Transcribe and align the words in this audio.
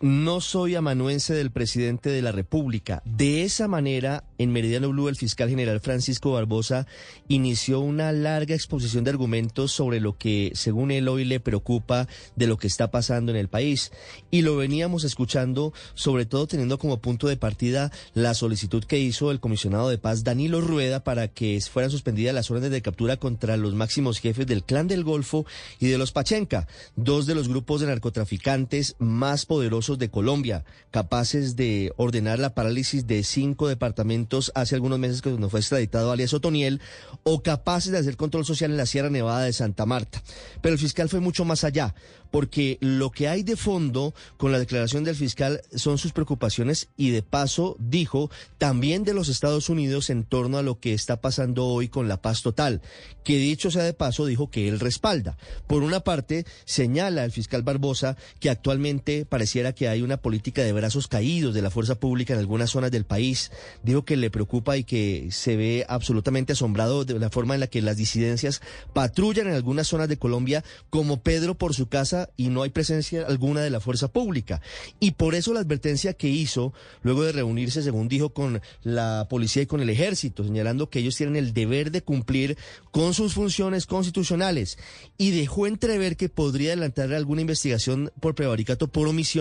No 0.00 0.40
soy 0.40 0.74
amanuense 0.74 1.32
del 1.32 1.52
presidente 1.52 2.10
de 2.10 2.22
la 2.22 2.32
República. 2.32 3.04
De 3.04 3.44
esa 3.44 3.68
manera, 3.68 4.24
en 4.36 4.50
Meridiano 4.50 4.88
Blue, 4.88 5.06
el 5.06 5.14
fiscal 5.14 5.48
general 5.48 5.78
Francisco 5.78 6.32
Barbosa 6.32 6.88
inició 7.28 7.78
una 7.78 8.10
larga 8.10 8.56
exposición 8.56 9.04
de 9.04 9.10
argumentos 9.10 9.70
sobre 9.70 10.00
lo 10.00 10.18
que, 10.18 10.50
según 10.56 10.90
él, 10.90 11.06
hoy 11.06 11.24
le 11.24 11.38
preocupa 11.38 12.08
de 12.34 12.48
lo 12.48 12.56
que 12.56 12.66
está 12.66 12.90
pasando 12.90 13.30
en 13.30 13.38
el 13.38 13.46
país. 13.46 13.92
Y 14.32 14.42
lo 14.42 14.56
veníamos 14.56 15.04
escuchando, 15.04 15.72
sobre 15.94 16.26
todo 16.26 16.48
teniendo 16.48 16.76
como 16.80 17.00
punto 17.00 17.28
de 17.28 17.36
partida 17.36 17.92
la 18.12 18.34
solicitud 18.34 18.82
que 18.82 18.98
hizo 18.98 19.30
el 19.30 19.38
comisionado 19.38 19.88
de 19.88 19.98
paz 19.98 20.24
Danilo 20.24 20.60
Rueda 20.62 21.04
para 21.04 21.28
que 21.28 21.60
fueran 21.60 21.92
suspendidas 21.92 22.34
las 22.34 22.50
órdenes 22.50 22.72
de 22.72 22.82
captura 22.82 23.18
contra 23.18 23.56
los 23.56 23.76
máximos 23.76 24.18
jefes 24.18 24.48
del 24.48 24.64
Clan 24.64 24.88
del 24.88 25.04
Golfo 25.04 25.46
y 25.78 25.86
de 25.86 25.96
los 25.96 26.10
Pachenca, 26.10 26.66
dos 26.96 27.26
de 27.26 27.36
los 27.36 27.46
grupos 27.46 27.80
de 27.80 27.86
narcotraficantes 27.86 28.96
más 28.98 29.46
poderosos 29.46 29.59
poderosos 29.60 29.98
de 29.98 30.08
Colombia, 30.08 30.64
capaces 30.90 31.54
de 31.54 31.92
ordenar 31.98 32.38
la 32.38 32.54
parálisis 32.54 33.06
de 33.06 33.22
cinco 33.24 33.68
departamentos 33.68 34.52
hace 34.54 34.74
algunos 34.74 34.98
meses 34.98 35.20
cuando 35.20 35.50
fue 35.50 35.60
extraditado 35.60 36.10
alias 36.10 36.32
Otoniel, 36.32 36.80
o 37.24 37.42
capaces 37.42 37.92
de 37.92 37.98
hacer 37.98 38.16
control 38.16 38.46
social 38.46 38.70
en 38.70 38.78
la 38.78 38.86
Sierra 38.86 39.10
Nevada 39.10 39.42
de 39.42 39.52
Santa 39.52 39.84
Marta. 39.84 40.22
Pero 40.62 40.72
el 40.72 40.78
fiscal 40.78 41.10
fue 41.10 41.20
mucho 41.20 41.44
más 41.44 41.62
allá, 41.64 41.94
porque 42.30 42.78
lo 42.80 43.10
que 43.10 43.28
hay 43.28 43.42
de 43.42 43.56
fondo 43.56 44.14
con 44.38 44.52
la 44.52 44.58
declaración 44.58 45.04
del 45.04 45.16
fiscal 45.16 45.60
son 45.74 45.98
sus 45.98 46.12
preocupaciones 46.12 46.88
y 46.96 47.10
de 47.10 47.22
paso 47.22 47.76
dijo 47.78 48.30
también 48.56 49.04
de 49.04 49.14
los 49.14 49.28
Estados 49.28 49.68
Unidos 49.68 50.08
en 50.08 50.24
torno 50.24 50.56
a 50.56 50.62
lo 50.62 50.78
que 50.80 50.94
está 50.94 51.20
pasando 51.20 51.66
hoy 51.66 51.88
con 51.88 52.08
la 52.08 52.22
paz 52.22 52.42
total, 52.42 52.80
que 53.24 53.36
dicho 53.36 53.70
sea 53.70 53.82
de 53.82 53.92
paso 53.92 54.24
dijo 54.24 54.48
que 54.48 54.68
él 54.68 54.80
respalda. 54.80 55.36
Por 55.66 55.82
una 55.82 56.00
parte, 56.00 56.46
señala 56.64 57.24
el 57.24 57.32
fiscal 57.32 57.62
Barbosa 57.62 58.16
que 58.38 58.48
actualmente 58.48 59.26
parece 59.26 59.49
pareciera 59.50 59.74
que 59.74 59.88
hay 59.88 60.02
una 60.02 60.16
política 60.16 60.62
de 60.62 60.72
brazos 60.72 61.08
caídos 61.08 61.54
de 61.54 61.60
la 61.60 61.70
fuerza 61.70 61.96
pública 61.96 62.34
en 62.34 62.38
algunas 62.38 62.70
zonas 62.70 62.92
del 62.92 63.04
país. 63.04 63.50
Dijo 63.82 64.04
que 64.04 64.16
le 64.16 64.30
preocupa 64.30 64.76
y 64.76 64.84
que 64.84 65.26
se 65.32 65.56
ve 65.56 65.84
absolutamente 65.88 66.52
asombrado 66.52 67.04
de 67.04 67.18
la 67.18 67.30
forma 67.30 67.54
en 67.54 67.60
la 67.60 67.66
que 67.66 67.82
las 67.82 67.96
disidencias 67.96 68.62
patrullan 68.92 69.48
en 69.48 69.54
algunas 69.54 69.88
zonas 69.88 70.08
de 70.08 70.18
Colombia 70.18 70.62
como 70.88 71.20
Pedro 71.20 71.56
por 71.56 71.74
su 71.74 71.88
casa 71.88 72.30
y 72.36 72.48
no 72.48 72.62
hay 72.62 72.70
presencia 72.70 73.26
alguna 73.26 73.60
de 73.60 73.70
la 73.70 73.80
fuerza 73.80 74.06
pública. 74.06 74.62
Y 75.00 75.12
por 75.12 75.34
eso 75.34 75.52
la 75.52 75.58
advertencia 75.58 76.12
que 76.14 76.28
hizo 76.28 76.72
luego 77.02 77.24
de 77.24 77.32
reunirse, 77.32 77.82
según 77.82 78.06
dijo, 78.06 78.30
con 78.30 78.60
la 78.84 79.26
policía 79.28 79.62
y 79.62 79.66
con 79.66 79.80
el 79.80 79.90
ejército, 79.90 80.44
señalando 80.44 80.90
que 80.90 81.00
ellos 81.00 81.16
tienen 81.16 81.34
el 81.34 81.52
deber 81.54 81.90
de 81.90 82.02
cumplir 82.02 82.56
con 82.92 83.14
sus 83.14 83.34
funciones 83.34 83.86
constitucionales 83.86 84.78
y 85.18 85.32
dejó 85.32 85.66
entrever 85.66 86.16
que 86.16 86.28
podría 86.28 86.68
adelantar 86.68 87.12
alguna 87.12 87.40
investigación 87.40 88.12
por 88.20 88.36
prevaricato 88.36 88.86
por 88.86 89.08
omisión 89.08 89.39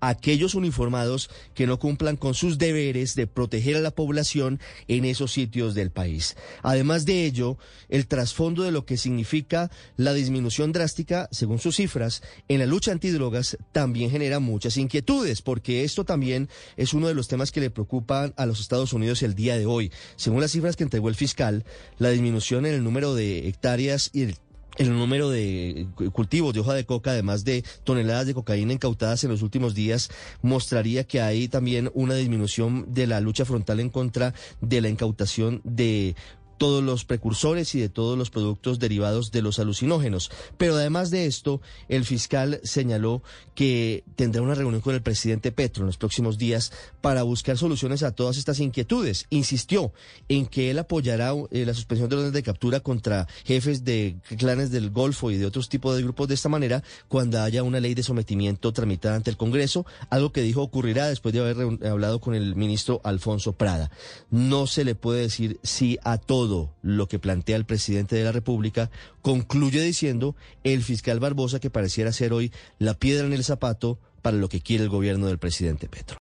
a 0.00 0.08
aquellos 0.08 0.54
uniformados 0.54 1.30
que 1.54 1.66
no 1.66 1.78
cumplan 1.78 2.16
con 2.16 2.34
sus 2.34 2.58
deberes 2.58 3.14
de 3.14 3.26
proteger 3.26 3.76
a 3.76 3.80
la 3.80 3.90
población 3.90 4.60
en 4.88 5.04
esos 5.04 5.32
sitios 5.32 5.74
del 5.74 5.90
país. 5.90 6.36
Además 6.62 7.04
de 7.04 7.24
ello, 7.24 7.58
el 7.88 8.06
trasfondo 8.06 8.62
de 8.62 8.70
lo 8.70 8.84
que 8.84 8.96
significa 8.96 9.70
la 9.96 10.12
disminución 10.12 10.72
drástica, 10.72 11.28
según 11.32 11.58
sus 11.58 11.76
cifras, 11.76 12.22
en 12.48 12.60
la 12.60 12.66
lucha 12.66 12.92
antidrogas 12.92 13.56
también 13.72 14.10
genera 14.10 14.40
muchas 14.40 14.76
inquietudes, 14.76 15.42
porque 15.42 15.84
esto 15.84 16.04
también 16.04 16.48
es 16.76 16.94
uno 16.94 17.08
de 17.08 17.14
los 17.14 17.28
temas 17.28 17.52
que 17.52 17.60
le 17.60 17.70
preocupan 17.70 18.32
a 18.36 18.46
los 18.46 18.60
Estados 18.60 18.92
Unidos 18.92 19.22
el 19.22 19.34
día 19.34 19.58
de 19.58 19.66
hoy. 19.66 19.90
Según 20.16 20.40
las 20.40 20.52
cifras 20.52 20.76
que 20.76 20.84
entregó 20.84 21.08
el 21.08 21.14
fiscal, 21.14 21.64
la 21.98 22.10
disminución 22.10 22.66
en 22.66 22.74
el 22.74 22.84
número 22.84 23.14
de 23.14 23.48
hectáreas 23.48 24.10
y 24.12 24.22
el 24.22 24.36
el 24.78 24.92
número 24.92 25.30
de 25.30 25.86
cultivos 26.12 26.54
de 26.54 26.60
hoja 26.60 26.74
de 26.74 26.86
coca, 26.86 27.10
además 27.10 27.44
de 27.44 27.64
toneladas 27.84 28.26
de 28.26 28.34
cocaína 28.34 28.72
incautadas 28.72 29.24
en 29.24 29.30
los 29.30 29.42
últimos 29.42 29.74
días, 29.74 30.10
mostraría 30.42 31.04
que 31.04 31.20
hay 31.20 31.48
también 31.48 31.90
una 31.94 32.14
disminución 32.14 32.86
de 32.88 33.06
la 33.06 33.20
lucha 33.20 33.44
frontal 33.44 33.80
en 33.80 33.90
contra 33.90 34.34
de 34.60 34.80
la 34.80 34.88
incautación 34.88 35.60
de 35.64 36.14
todos 36.60 36.84
los 36.84 37.06
precursores 37.06 37.74
y 37.74 37.80
de 37.80 37.88
todos 37.88 38.18
los 38.18 38.28
productos 38.28 38.78
derivados 38.78 39.32
de 39.32 39.40
los 39.40 39.58
alucinógenos. 39.58 40.30
Pero 40.58 40.74
además 40.74 41.08
de 41.08 41.24
esto, 41.24 41.62
el 41.88 42.04
fiscal 42.04 42.60
señaló 42.64 43.22
que 43.54 44.04
tendrá 44.14 44.42
una 44.42 44.54
reunión 44.54 44.82
con 44.82 44.94
el 44.94 45.00
presidente 45.00 45.52
Petro 45.52 45.84
en 45.84 45.86
los 45.86 45.96
próximos 45.96 46.36
días 46.36 46.70
para 47.00 47.22
buscar 47.22 47.56
soluciones 47.56 48.02
a 48.02 48.12
todas 48.12 48.36
estas 48.36 48.60
inquietudes. 48.60 49.24
Insistió 49.30 49.94
en 50.28 50.44
que 50.44 50.70
él 50.70 50.78
apoyará 50.78 51.32
eh, 51.50 51.64
la 51.64 51.72
suspensión 51.72 52.10
de 52.10 52.16
órdenes 52.16 52.34
de 52.34 52.42
captura 52.42 52.80
contra 52.80 53.26
jefes 53.46 53.82
de 53.82 54.16
clanes 54.36 54.70
del 54.70 54.90
Golfo 54.90 55.30
y 55.30 55.38
de 55.38 55.46
otros 55.46 55.70
tipos 55.70 55.96
de 55.96 56.02
grupos 56.02 56.28
de 56.28 56.34
esta 56.34 56.50
manera 56.50 56.82
cuando 57.08 57.40
haya 57.40 57.62
una 57.62 57.80
ley 57.80 57.94
de 57.94 58.02
sometimiento 58.02 58.70
tramitada 58.74 59.16
ante 59.16 59.30
el 59.30 59.38
Congreso, 59.38 59.86
algo 60.10 60.30
que 60.30 60.42
dijo 60.42 60.60
ocurrirá 60.60 61.08
después 61.08 61.32
de 61.32 61.40
haber 61.40 61.86
hablado 61.86 62.20
con 62.20 62.34
el 62.34 62.54
ministro 62.54 63.00
Alfonso 63.02 63.54
Prada. 63.54 63.90
No 64.28 64.66
se 64.66 64.84
le 64.84 64.94
puede 64.94 65.22
decir 65.22 65.58
sí 65.62 65.98
a 66.04 66.18
todo 66.50 66.74
lo 66.82 67.06
que 67.06 67.20
plantea 67.20 67.54
el 67.54 67.64
presidente 67.64 68.16
de 68.16 68.24
la 68.24 68.32
República, 68.32 68.90
concluye 69.22 69.80
diciendo 69.82 70.34
el 70.64 70.82
fiscal 70.82 71.20
Barbosa 71.20 71.60
que 71.60 71.70
pareciera 71.70 72.10
ser 72.10 72.32
hoy 72.32 72.50
la 72.80 72.94
piedra 72.94 73.24
en 73.24 73.32
el 73.32 73.44
zapato 73.44 74.00
para 74.20 74.36
lo 74.36 74.48
que 74.48 74.60
quiere 74.60 74.82
el 74.82 74.90
gobierno 74.90 75.28
del 75.28 75.38
presidente 75.38 75.88
Petro. 75.88 76.18